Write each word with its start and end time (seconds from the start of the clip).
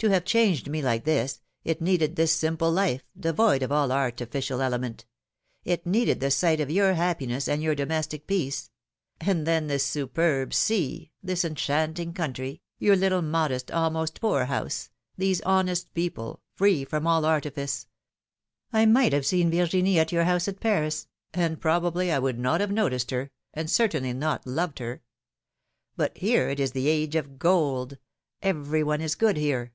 To 0.00 0.10
have 0.10 0.26
changed 0.26 0.68
me 0.68 0.82
like 0.82 1.04
this, 1.06 1.40
it 1.64 1.78
philomI:ne's 1.80 1.80
marriages. 1.80 1.80
193 1.80 1.92
needed 1.92 2.16
this 2.16 2.32
simple 2.34 2.70
life, 2.70 3.02
devoid 3.18 3.62
of 3.62 3.72
all 3.72 3.90
artificial 3.90 4.60
element; 4.60 5.06
it 5.64 5.86
needed 5.86 6.20
the 6.20 6.30
sight 6.30 6.60
of 6.60 6.70
your 6.70 6.92
happiness 6.92 7.48
and 7.48 7.62
your 7.62 7.74
domestic 7.74 8.26
peace; 8.26 8.68
and 9.22 9.46
then 9.46 9.68
this 9.68 9.86
superb 9.86 10.52
sea, 10.52 11.12
this 11.22 11.46
enchanting 11.46 12.12
country, 12.12 12.60
your 12.78 12.94
little 12.94 13.22
modest, 13.22 13.70
almost 13.70 14.20
poor 14.20 14.44
house, 14.44 14.90
these 15.16 15.40
honest 15.40 15.94
people, 15.94 16.42
free 16.54 16.84
from 16.84 17.06
all 17.06 17.24
artifice— 17.24 17.86
I 18.74 18.84
might 18.84 19.14
have 19.14 19.24
seen 19.24 19.50
Virginie 19.50 19.98
at 19.98 20.12
your 20.12 20.24
house 20.24 20.46
at 20.46 20.60
Paris, 20.60 21.08
and 21.32 21.58
probably 21.58 22.12
I 22.12 22.18
would 22.18 22.38
not 22.38 22.60
have 22.60 22.70
noticed 22.70 23.12
her, 23.12 23.30
and 23.54 23.70
certainly 23.70 24.12
not 24.12 24.46
loved 24.46 24.78
her. 24.78 25.00
But 25.96 26.18
here 26.18 26.50
it 26.50 26.60
is 26.60 26.72
the 26.72 26.86
Age 26.88 27.16
of 27.16 27.38
Gold— 27.38 27.96
every 28.42 28.82
one 28.82 29.00
is 29.00 29.14
good 29.14 29.38
here 29.38 29.72